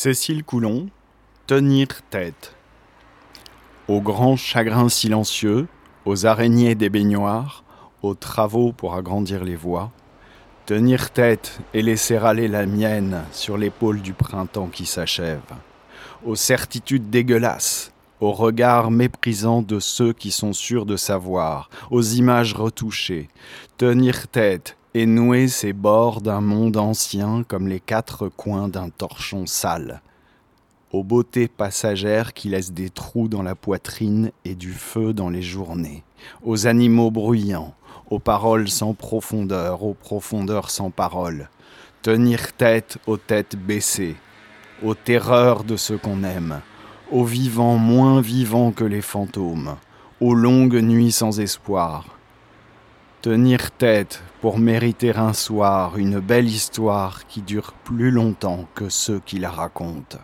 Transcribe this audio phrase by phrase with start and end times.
[0.00, 0.90] Cécile Coulon,
[1.48, 2.54] Tenir tête.
[3.88, 5.66] Aux grands chagrins silencieux,
[6.04, 7.64] aux araignées des baignoires,
[8.02, 9.90] aux travaux pour agrandir les voies,
[10.66, 15.40] tenir tête et laisser aller la mienne sur l'épaule du printemps qui s'achève,
[16.24, 17.90] aux certitudes dégueulasses,
[18.20, 23.28] aux regards méprisants de ceux qui sont sûrs de savoir, aux images retouchées,
[23.78, 29.46] tenir tête et nouer ses bords d'un monde ancien comme les quatre coins d'un torchon
[29.46, 30.02] sale,
[30.90, 35.40] aux beautés passagères qui laissent des trous dans la poitrine et du feu dans les
[35.40, 36.02] journées,
[36.42, 37.74] aux animaux bruyants,
[38.10, 41.48] aux paroles sans profondeur, aux profondeurs sans paroles,
[42.02, 44.16] tenir tête aux têtes baissées,
[44.82, 46.60] aux terreurs de ceux qu'on aime,
[47.12, 49.76] aux vivants moins vivants que les fantômes,
[50.20, 52.17] aux longues nuits sans espoir,
[53.20, 59.18] Tenir tête pour mériter un soir une belle histoire qui dure plus longtemps que ceux
[59.18, 60.20] qui la racontent.